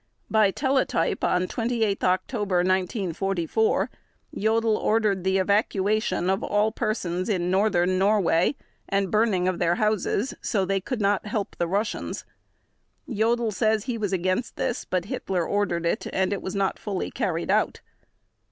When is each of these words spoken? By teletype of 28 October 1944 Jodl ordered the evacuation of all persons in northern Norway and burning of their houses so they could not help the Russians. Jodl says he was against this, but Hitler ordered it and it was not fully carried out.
By 0.31 0.49
teletype 0.49 1.23
of 1.23 1.47
28 1.47 2.03
October 2.03 2.55
1944 2.63 3.91
Jodl 4.35 4.75
ordered 4.75 5.23
the 5.23 5.37
evacuation 5.37 6.27
of 6.27 6.41
all 6.41 6.71
persons 6.71 7.29
in 7.29 7.51
northern 7.51 7.99
Norway 7.99 8.55
and 8.89 9.11
burning 9.11 9.47
of 9.47 9.59
their 9.59 9.75
houses 9.75 10.33
so 10.41 10.65
they 10.65 10.81
could 10.81 11.01
not 11.01 11.27
help 11.27 11.55
the 11.59 11.67
Russians. 11.67 12.25
Jodl 13.07 13.51
says 13.53 13.83
he 13.83 13.99
was 13.99 14.11
against 14.11 14.55
this, 14.55 14.85
but 14.85 15.05
Hitler 15.05 15.45
ordered 15.47 15.85
it 15.85 16.07
and 16.11 16.33
it 16.33 16.41
was 16.41 16.55
not 16.55 16.79
fully 16.79 17.11
carried 17.11 17.51
out. 17.51 17.81